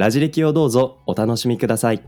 [0.00, 2.02] ラジ歴をどうぞお楽しみください。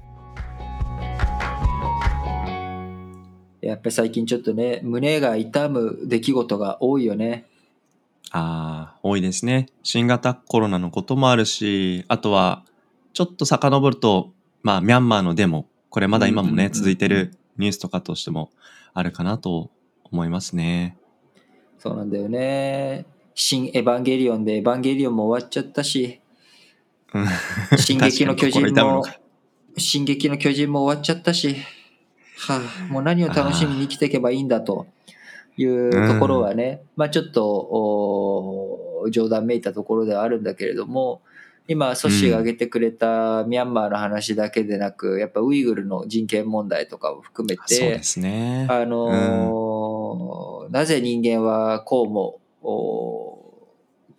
[3.60, 7.44] やっぱり最近ちょっとね胸が痛む出来事が多いよね
[8.30, 9.68] ああ、多いですね。
[9.82, 12.64] 新型コロナのこともあるし、あとは、
[13.12, 14.32] ちょっと遡ると、
[14.62, 18.50] まあ、ミャンマーのデモ、これまだ今もね、続いてるニュースとかとしても
[18.94, 19.70] あるかなと
[20.04, 20.96] 思いますね。
[21.78, 23.04] そうなんだよね
[23.34, 26.21] 新エヴァンゲリオンでエヴァンゲリオンも終わっちゃったしうん
[27.78, 29.04] 進撃の巨人も
[29.76, 31.56] 進撃の巨人も終わっちゃったし
[32.36, 34.86] はあもう何を楽しみに生きていけばいいんだと
[35.56, 41.22] いうところはね、まあちょっとお冗談めいたところではあるんだけれども
[41.68, 48.66] 今ソッシーが挙げてくれたミャンマーの話だけでなくやっぱウイグルの人権問題とかを含めてそうですね。
[48.68, 53.21] あのーなぜ人間はこうもお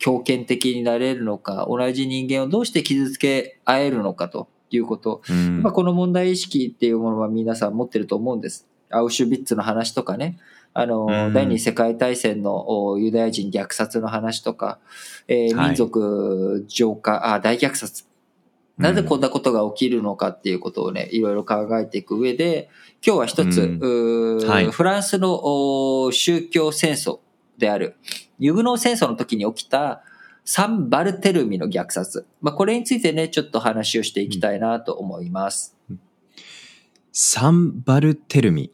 [0.03, 5.63] 強権的になれるのか同じ人間をどうして傷つけ合えるのかということ、うん。
[5.63, 8.67] まあ、この問題意識っていうものは皆さん持ってると思うんです。
[8.89, 10.39] アウシュビッツの話とかね、
[10.73, 11.33] あの、うん。
[11.33, 14.79] 第二次世界大戦のおユダヤ人虐殺の話とか、
[15.29, 15.67] えーはい。
[15.67, 18.05] 民族浄化、あ、大虐殺。
[18.77, 22.69] なぜこんなことが起きるのかっていうことをね、いろいろ考えていく上で、
[23.05, 24.47] 今日は一つ、うん。
[24.49, 24.69] はい。
[24.69, 25.39] フランスの
[26.03, 27.19] お宗教戦争
[27.57, 27.95] である、
[28.39, 30.03] ユグノー戦争の時に起きた
[30.45, 32.25] サン・バルテルミの虐殺。
[32.41, 35.77] まあ、これについてね、ちょっと話をしていきたいなと思います。
[37.11, 38.71] サンバルテルミ。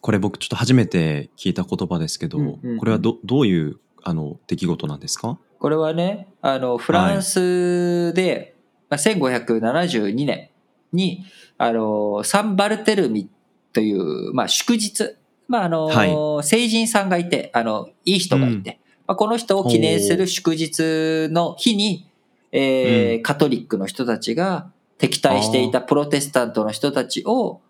[0.00, 5.38] これ僕ちょっと初めて聞いた言葉ですけど、うんうんうんこれはどどういうあの出来事なんですか？
[5.58, 8.56] これはね、あの、フランスで、
[8.90, 10.50] まあ、1572年
[10.92, 11.24] に、
[11.56, 13.30] あの、サンバルテルミ
[13.72, 15.16] という、まあ、祝日。
[15.52, 16.44] まあ、あの、はい。
[16.46, 22.08] 聖人さんがいて、あの、いい人がいて、まあ、この人を記念する祝日の日に、
[22.52, 23.22] えーうん。
[23.22, 27.60] カトリックの人たちが敵対していたプロテスタントの人たちを、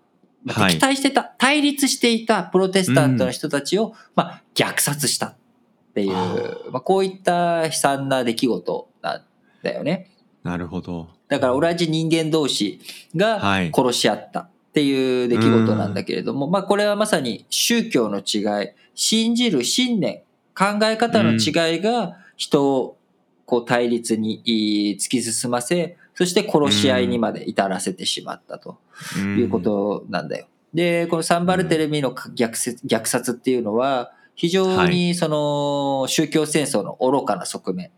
[0.45, 0.73] まあはい。
[0.75, 5.35] 敵対してた、対立していたプロテスタントの人たちを、まあ、虐殺したっ
[5.95, 6.37] ていう、あ
[6.71, 9.23] まあ、こういった悲惨な出来事なん
[9.65, 10.09] だよね。
[10.45, 11.09] なるほど。
[11.27, 12.81] だから同じ人間同士
[13.17, 13.73] がはい。
[13.75, 20.23] 殺し合ったっていう出来事なんだけれども、まあこれはまさに宗教の違い、信じる信念、
[20.57, 22.97] 考え方の違いが人を
[23.45, 28.79] こう対立にい突き進ませ、そして殺し合いにまで至らせてしまったと
[29.19, 30.47] いうことなんだよ。
[30.73, 37.91] で、このサンバルテレミの虐殺虐殺っていうのは、非常にその宗教戦争の愚かな側面、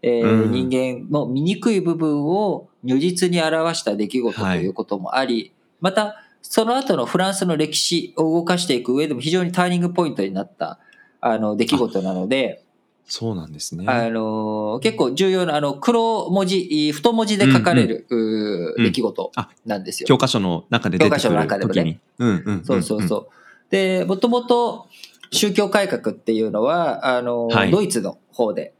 [0.00, 0.50] えーうん。
[0.50, 10.78] 人間の醜い部分を如実に表した出来事ということもあり、またその後のフランスの歴史を動かしていく上でも非常にターニングポイントになった
[11.20, 12.64] あの出来事なので、
[13.06, 13.84] そうなんですね。
[13.88, 20.06] あの結構重要なあの黒文字、太文字で書かれる、うーうん出来事あなんですよ。
[20.06, 22.00] 教科書の中で出てくる教科書の中で。
[22.18, 23.26] うんうんんんそうそうそう。
[23.70, 24.88] で、もともと
[25.30, 28.74] 宗教改革っていうのは、あの、はいドイツの方で、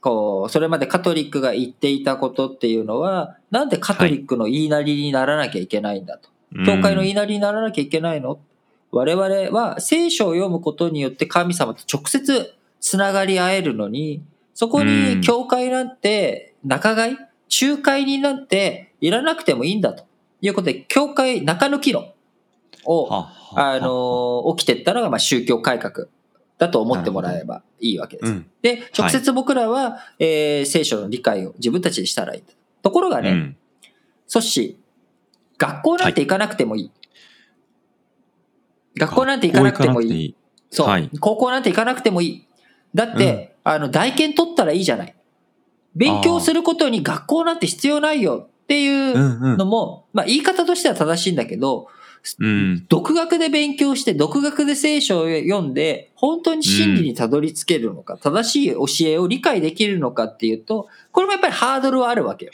[0.00, 6.30] こう、それまでカトリックが言っていたことっていうのは、なんでカトリックの言いなりにならなきゃいけないんだと。
[6.54, 6.66] うん。
[6.66, 8.38] 教会の言いなりにならなきゃいけないの？
[8.90, 14.22] 我々は聖書を読むことによって神様と直接つながり合えるのに、
[14.54, 17.12] そこに教会なんて仲買？
[17.12, 17.16] い
[17.62, 20.06] 仲介人なんていらなくてもいいんだと。
[20.40, 22.12] いうことで、教会中抜き論
[22.84, 26.06] を、ははあの、起きてったのが、まあ、宗教改革。
[26.58, 28.32] だと思ってもらえばいいわけです。
[28.32, 28.50] うん。
[28.62, 32.42] で、直接僕らは、えー聖書の理解を自分たちでしたらいい。
[32.82, 32.90] と。
[32.90, 33.56] ころがね、うん。
[34.26, 34.77] ソッシー、
[35.58, 36.90] 学校なんて行かなくてもいい。
[38.96, 40.24] 学校なんて行かなくてもいい。
[40.26, 40.36] い。
[40.70, 42.48] そう、はい高校なんて行かなくてもいい。
[42.94, 45.14] だって、あの、大研取ったらいいじゃない。
[45.94, 51.88] 勉強することに学校なんて必要ないよっていううんうんのも、まあ言い方としては正しいんだけど、
[52.38, 52.86] うん。
[52.88, 62.52] 独学で勉強して、独学で聖書を読んで、本当に真理にたどり着けるのか、正しい教えを理解できるのかっていうと、これもやっぱりハードルはあるわけよ。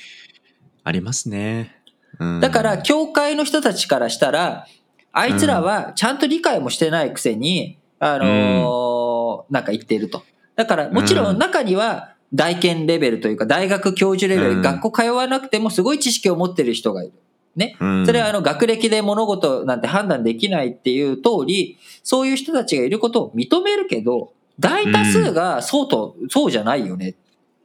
[0.84, 1.83] ありますね。
[2.19, 4.66] うんだから、教会の人たちからしたら、
[5.12, 10.22] あいつらはちゃんと理解もしてないくせに、あのーなんか言っていると。
[10.56, 17.12] だから、もちろん中には、大研レベルというか、大学教授レベル、うん学校通わなくてもすごい知識を持ってる人がいる。
[17.56, 17.76] ね。
[17.81, 27.14] うんそれはあの学歴で物事なんて判断できないっていう通り、そういう人たちがいることを認めるけど、大多数がそうと、そうじゃないよねっ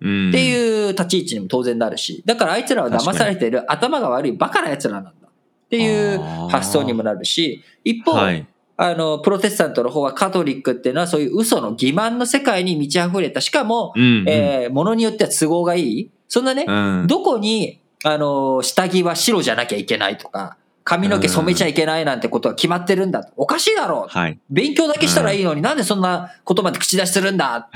[0.02, 5.32] うんていう立ち位置にも当然なるし、だからあいつらは騙されてる頭が悪いバカな奴らなんだっ
[5.70, 6.20] ていう
[6.50, 8.48] 発想にもなるし、一方、はい。
[8.82, 13.42] あの、プロテスタントの方はカトリックっていうのはそういう嘘の欺瞞の世界に満ち溢れた。
[13.42, 16.12] しかも、うんうんえー、ものによっては都合がいい。
[16.30, 20.56] そんなね、うんどこに、あの、下着は白じゃなきゃいけないとか、
[20.86, 23.30] 髪の毛染めちゃいけないなんてことは決まってるんだ。
[23.36, 24.18] おかしいだろう。
[24.18, 24.40] はい。
[24.50, 27.70] 勉強だけしたらいいのになんでそんなことまで口出しするんだ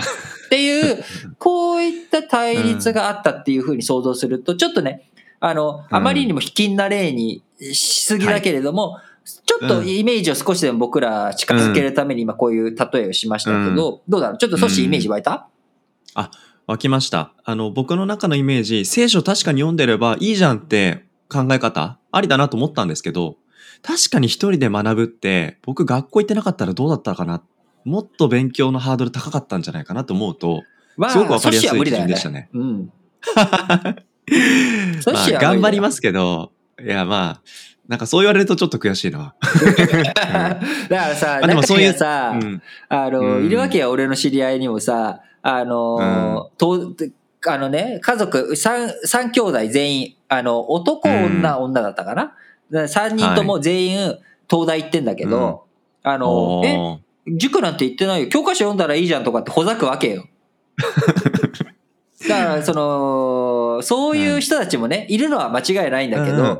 [0.53, 1.03] っていう、
[1.39, 5.09] こういった対立があったっていうふうに想像すると、ちょっとね、
[5.39, 8.99] あの、あまりにも卑近な例にしすぎだけれども、
[9.45, 14.37] ちょっとイメージを少しでも僕ら近づけるために今こういう例えをしましたけど、どうだろう？
[14.37, 15.49] ちょっと少しイメージ湧いた、
[16.67, 17.33] 湧きました。
[17.43, 23.37] あの、僕の中のイメージ、聖書確かに読んでればいいじゃんって考え方、ありだなと思ったんですけど、
[23.81, 27.41] 確かに一人で学ぶって、僕学校行ってなかったらどうだったかな。
[27.85, 30.63] もっと勉強のハードル高かったんじゃないかなと思うと、
[30.97, 32.49] まあすごくわかりやすい基準でしたね。
[32.53, 32.91] うん。
[33.35, 36.51] まあ、頑張りますけど、
[36.81, 37.41] いや、まあ、
[37.87, 39.35] なんかそう言われるとちょっと悔しいな。
[39.43, 42.61] だからさ、あでも中そういうさ、うん。
[42.87, 43.45] あの、うん。
[43.45, 46.95] いるわけよ、俺の知り合いにもさ、あの、と
[47.45, 52.33] あのね、家族、三、三兄弟全員、あの、男、女、女だったかな？
[52.71, 54.17] で三人とも全員、
[54.49, 55.65] 東大行ってんだけど、
[56.03, 58.29] あの、え、塾なんて行ってないよ。
[58.29, 60.27] 教科書読んだらいいじゃんとかってほざくわけよ。
[62.27, 66.59] だから、その、そういう人たちもね、いるのは間違いないんだけど、うんうん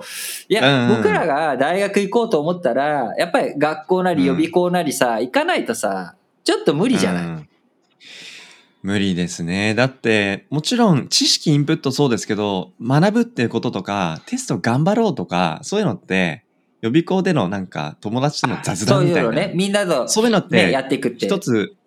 [0.50, 7.50] いや、うんうん僕らが大学行こうと思ったら、やっぱり学校なり予備校なりさ、行かないとさ、ちょっと無理じゃない、うん
[8.83, 9.74] 無理ですね。
[9.75, 16.44] だって、もちろん知識インプットそうですけど、学ぶっていうこととか、テスト頑張ろうとか、そういうのって、
[16.83, 19.30] 予備校でのなんか友達との雑そう談みたいな。
[19.30, 21.25] いうのね、みんなと、そういうのっね、やて、っていくって。
[21.25, 21.77] 一つ、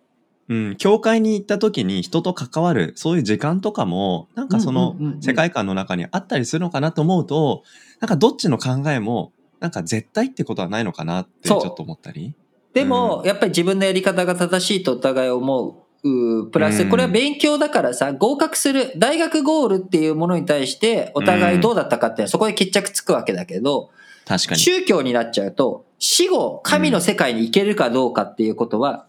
[0.49, 7.63] うん、教会に行った時に人と関わる、そういう時間とかも、なんかそのうんうんうんうん世界観の中にあったりするのかなと思うと、
[8.01, 12.35] なんかどっちの考えも、なんか絶対ってことはないのかなってちそうょっと思ったり。
[12.73, 15.75] でも、うやっぱり自分のやり方が正しいとお互い思う。
[16.05, 23.91] うプラス、うんこれは勉強だからさ、合格する、大学ゴールっていうものに対して、お互いどうだったかってそこで決着つくわけだけど、
[24.27, 24.61] 確かに。
[24.61, 29.07] 宗教になっちゃうと、死後、神の世界に行けるかどうかっていうことは、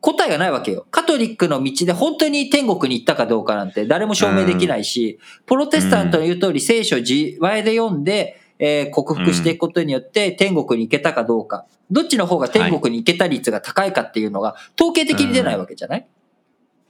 [0.00, 0.86] 答えがないわけよ。
[0.90, 11.66] カトリックの道で本当に天国に行ったかどうかなんて誰も証明できないし、プロテスタントの言う通り聖書自前で読んで、えー克服していくことによって天国に行けたかどうか。
[11.90, 16.06] どっちの方が天国に行けた率が高いかっていうのが統計的に出ないわけじゃない、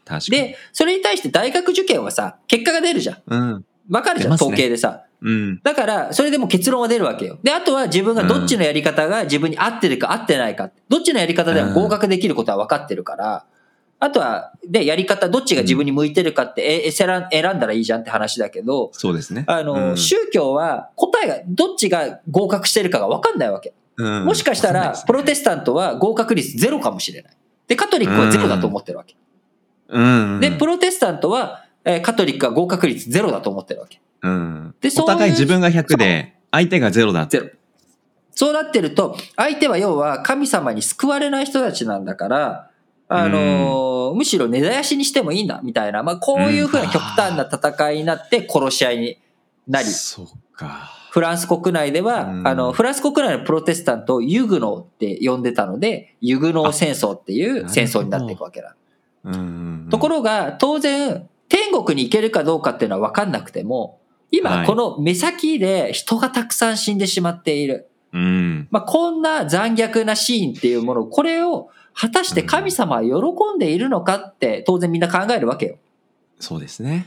[0.05, 0.43] 確かに。
[0.43, 3.23] で、それに対して大学受験はさ、結果が出るじゃん。
[3.27, 3.65] うん。
[3.91, 5.06] わかるじゃん、統計でさ。
[5.23, 5.61] うん。
[5.63, 7.39] だから、それでも結論は出るわけよ。
[7.43, 10.71] で、あとは自分がどっちのやり方が自分に合ってるか合ってないか。
[10.89, 13.45] どっちのやり方でも合格できることは分かってるから、
[13.99, 19.45] あとは、で、やり方、どっちが自分に向いてるかって、え、選んだらいいじゃんって話だけど、そうですね。
[19.47, 23.73] あの、うん宗教は答えが、どっちが合格してるかが分かんないわけ。
[23.97, 27.37] うんもしかしたら、プロテススタントは合格率ゼロかもしれない。
[27.67, 29.17] で、カトリックはゼロだと思ってるわけ。
[29.89, 30.41] うん。
[30.41, 34.01] で、プロテスタントは、えーカトリックは合格率ゼロだと思ってるわけ。
[34.23, 34.75] うん。
[34.81, 37.39] でそうお互い自分が100で、相手が0だって。
[37.39, 37.51] ゼロ。
[38.33, 42.71] そうなってると、相手は要は神様に救われない人たちなんだから、
[43.09, 49.19] あのーむしろ根絶やしにしてもいいんだ、みたいな、まあこういうふうな極端な戦いになって殺し合いに
[49.67, 50.27] なり、そう
[50.57, 50.93] か。
[51.11, 58.77] フランス国内では、うんあの、フランス国内のプロテスタントをユグノーって呼んでたので、ユグノー戦争っていう戦争になっていくわけだ。
[59.25, 59.89] うん。
[59.91, 63.99] ところが、当然、天国に行けるかどうかっていうのは分かんなくても、
[64.31, 67.89] 今、はいこの目先で人がたくさん死んでしまっている。
[68.13, 68.69] うん。
[68.71, 73.11] まあ、こんな残虐なシーンっていうもの、これを果たして神様は喜
[73.55, 75.77] んでいるのかって当然みんな考えるわけよ。
[76.41, 77.07] そうですね。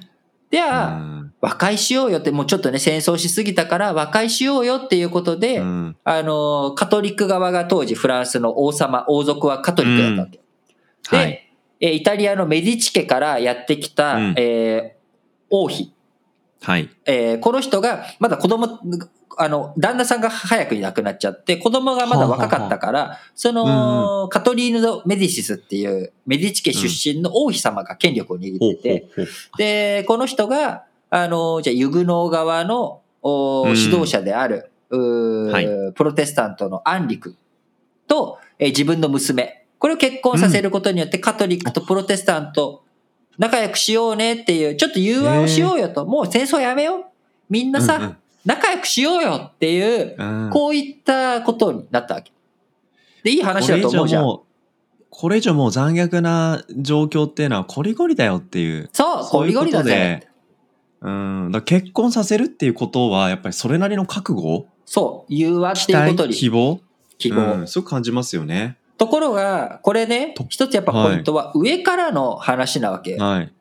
[0.52, 11.50] じゃあ、うん和解しようよって、もうちょっとね、戦争しすぎたから和解しようよっていうことで、うんあの、カトリック側が当時フランスの王様、王族はカトリックだったわけ。
[11.80, 15.00] で、イタリアのメディチ家からやってきた、うんえー
[15.52, 15.92] 王妃。
[16.62, 16.90] はい。
[17.06, 18.80] えーこの人が、まだ子供、
[19.38, 33.78] あの、旦那さんが早くに亡くなっちゃって、子供がまだ若かったから、その、カトリーヌ・ド・メディシスっていう、メディチ家出身の王妃様が権力を握ってて、ほうほうで、この人が、あの、じゃあ、ユグノー側の、おうん。
[33.78, 35.94] 指導者である、うーはい。
[35.94, 37.36] プロテスタントのアンリク
[38.08, 42.84] と、えー自分の娘、これを結婚させることによって、カトリックとプロテスタント、
[43.40, 47.04] 仲良くしようねっていう、ちょっと融和をしようよと、もう戦争やめよう。
[47.50, 52.32] みんなさ、うんうん仲良くしようよっていう、うんこういったことになったわけ。
[53.22, 54.24] で、いい話だと思うじゃん。
[54.24, 58.90] これ以上もうこれ以上もう残虐な状況っていうのはこりごりだよっていう。
[58.94, 60.28] そう、ことゴリだぜで。
[61.02, 61.52] うん。
[61.52, 64.68] だ結婚させるっていうことは、やっぱりそれなりの覚悟？
[64.86, 66.80] そう、融和っていうことに希望？
[67.18, 67.56] 希望。
[67.56, 68.78] うん、すごく感じますよね。
[69.00, 73.24] ところが、これねと、一つやっぱポイントは上からの話なわけよ。
[73.24, 73.54] はい。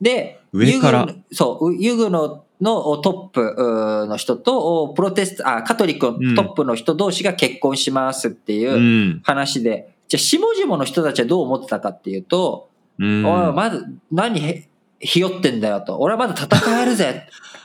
[0.00, 1.00] で、上から？
[1.00, 13.26] ユグそう、ユグののトップの人と、プロテスタ、あ、カトリックのトップの人同士が結婚しますっていううん話で、じゃあ、下々の人たちはどう思ってたかっていうと、うん。
[13.26, 14.68] おい、まず、何へ、
[15.00, 15.98] ひよってんだよと。
[15.98, 17.63] 俺はまだ戦えるぜはあ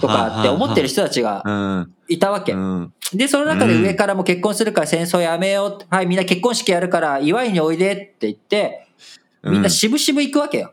[0.00, 1.94] とかって思ってる人人たちがうん。
[2.08, 2.56] いたわけう。
[2.56, 2.92] ん。
[3.14, 5.94] で、その中で上からも結婚するから戦争やめよう。
[5.94, 8.88] はい、みんな結婚式やるから祝いにおいでって言って、
[9.44, 10.72] みんな渋々行くわけよ。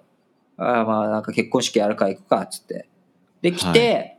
[0.58, 2.88] ああ、まあなんか結婚式やるから行くか、つって。
[3.42, 4.18] で、来て、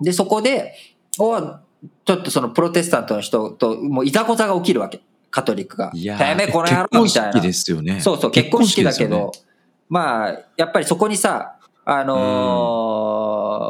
[0.00, 0.74] で、そこで、
[1.12, 1.60] ちょ
[2.14, 5.00] っとそのプロテスタントの人と、もういざこざが起きるわけ。
[5.30, 5.90] カトリックが。
[5.94, 7.32] いやてめえこの野郎みたいな。
[7.32, 8.00] 結婚式ですよね。
[8.00, 9.44] そうそう、結婚式だけど、結
[9.88, 13.23] まあ、やっぱりそこにさ、あのー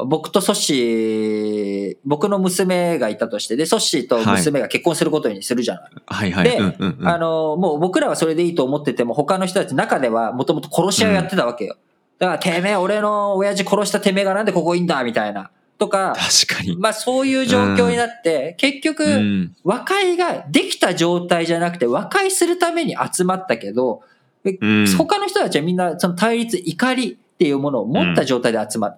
[0.07, 5.91] 僕とソッシー、僕の娘がいたとして、で、ソッシーと娘が結婚することにするじゃない。
[6.07, 6.45] はいはい。
[6.45, 11.77] でうんうんうんあのーもう僕らはそれでいいと思ってても、他の人たち中ではもともと殺し合いをやってたわけよ。
[12.19, 15.51] だから、てめえ、俺の親父殺したてめえがなんでここいいんだみたいな。
[15.79, 16.77] とか、確かに。
[16.77, 19.57] まあそういう状況になって、結局、うん。
[19.65, 24.03] 和解ができた状態じゃなくて、和解するために集まったけど、
[24.45, 24.87] うん。
[24.97, 28.95] 他の人たちはみんなその対立、怒りっていうものを持った状態で集まる。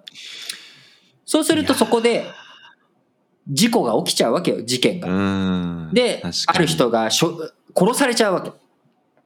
[1.27, 2.25] そうするとそこで
[3.47, 5.09] 事故が起きちゃうわけよ、事件が。
[5.09, 5.93] うん。
[5.93, 8.49] で、ある人がしょ殺されちゃうわけ。
[8.49, 8.53] あ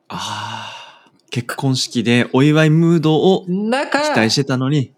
[0.09, 0.81] あ。
[1.29, 4.91] 結婚式でお祝いムードを期待、してたのに。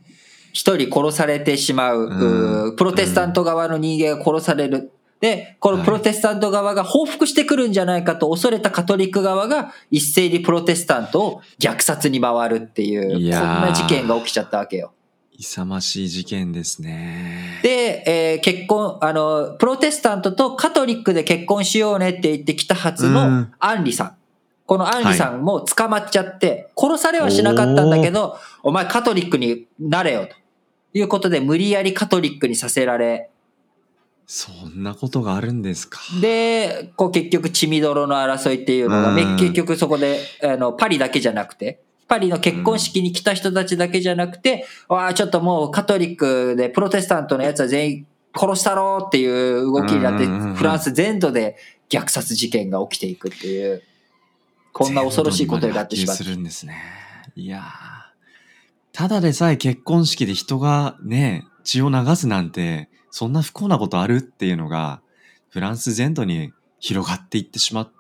[0.51, 4.91] 一人殺されてしまう、プロテスタント側の人間が殺される。
[5.19, 14.91] で、このプロテスタント側が報復してくるんじゃないかと恐れたカトリック側が一斉にプロテスタントを虐殺に回るっていう、こんな事件が起きちゃったわけよ。
[15.37, 17.59] 勇ましい事件ですね。
[17.63, 24.15] で、えー結婚、あの、プロテスタントとカトリックで結婚しようねって言ってきたはずうのんアンリさん。
[24.65, 30.35] このアンリさんも捕まっちゃって、殺されはしなかったんだけど、お前カトリックになれよと
[30.97, 33.29] いうことで無理やりカトリックにさせられ、
[34.25, 35.99] そんなことがあるんですか？
[36.21, 51.57] で、こう結局血みどろの争いっていうのが、ねうん結局そこで、あの、パリだけじゃなくて、パリの結婚式に来た人たちだけじゃなくて、わあちょっともうカトリックでプロテスタントのやつは全員殺したろうっていう動きになって、うんうんうんうんフランス全土で
[51.89, 53.83] 虐殺事件が起きていくっていう、
[54.71, 57.33] こんな恐ろしいことになってしまっ全土にまで波及するんですね。
[57.35, 58.03] いやー
[58.93, 65.01] ただでさえ結婚式で人がね、血を流すなんて、そんな不幸なことあるっていうのが、
[65.49, 67.91] フランス全土に広がっていってしまう。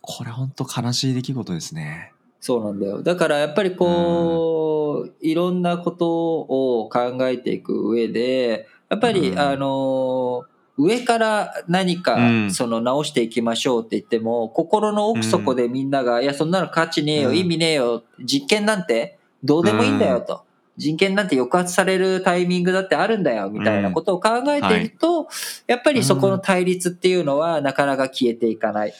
[0.00, 2.12] これ本当悲しい出来事ですね。
[2.42, 3.02] そうなんだよ。
[3.04, 9.38] だからやっぱりこう、いろんなことを考えていく上で、やっぱり、うん。
[9.38, 10.44] あの、
[10.76, 12.50] 上から何かうん。
[12.50, 17.38] その直していきましょうって言っても、心の奥底でみんなが、いや、そんなの価値ねえよ、うん。
[17.38, 20.42] 意味ねえよ、実験なんてどうでもいいんだよと。
[20.76, 25.28] 人権なんて抑圧されるタイミングだってあるんだよ、みたいなことを考えていると、
[25.68, 28.92] やっぱりそこの対立っていうのはなかなか消えていかない。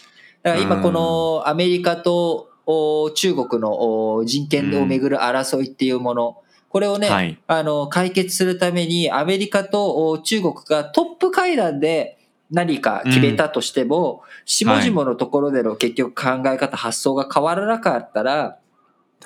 [0.44, 6.38] だから今このアメリカとお中国のお人権をめぐる争いっていうもの、
[6.68, 7.38] これをね、はい。
[7.46, 12.18] あの、解決するためにアメリカとお中国がトップ会談で
[12.50, 18.58] 何か決めたとしても、下々のところでの結局考え方、発想が変わらなかったら、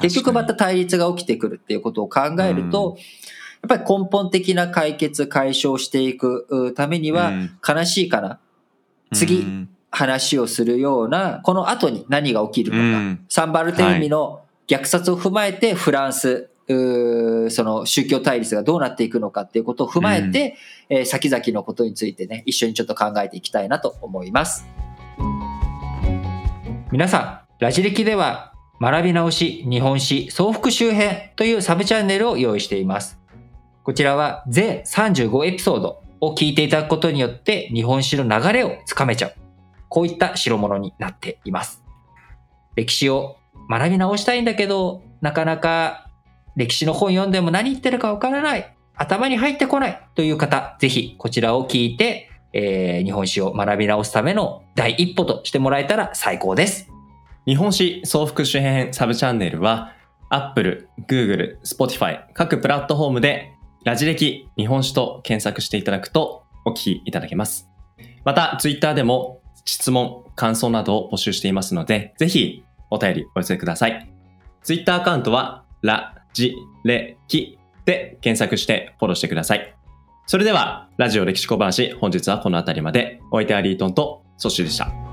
[0.00, 2.97] 結局また対立が起きてくるっていうことを考えると、
[3.62, 7.59] やっぱり根本的な解決、解消していくうためにはうん。
[7.66, 8.40] 悲しいかな。
[9.12, 12.98] 次うん話をするような、この後に何が起きるのか。
[12.98, 20.56] うんサンバルテルミの虐殺を踏まえて、フランス、うーその宗教対立がどうなっていくのかっていうことを踏まえて、
[20.90, 24.66] えー先々のことについてね、一緒にちょっと考えていきたいなと思います。
[26.92, 33.18] 皆さん、ラジ歴では、学び直し日本史総復習編というサブチャンネルを用意しています。
[33.82, 39.45] こちらは全35エピソードを聞いていただくことによって日本史の流れをつかめちゃう。
[39.96, 41.82] こういった代物になっています。
[42.74, 43.38] 歴史を
[43.70, 46.10] 学び直したいんだけど、なかなか
[46.54, 48.76] 歴史の本読んでも何言ってるかわからない。
[48.94, 56.90] 頭に入ってこないという方、ぜひこちらを聞いて、えー日本史を学び直すための第一歩としてもらえたら最高です。
[57.46, 59.94] 日本史総復習編サブチャンネルは
[60.28, 67.70] Apple、Google、Spotify 各プラットフォームでラジ歴日本史と検索していただくとお聞きいただけます。
[68.26, 74.11] また、ツイッターでも質問、感想などを募集していますので、ぜひお便りお寄せください。
[74.62, 76.54] ツイッターアカウントは、ラジ
[76.85, 79.75] レキで検索してフォローしてください。
[80.26, 83.20] それでは、ラジオ歴史小話、本日はこの辺りまで。
[83.30, 85.05] お相手はリートンとソッシュでした。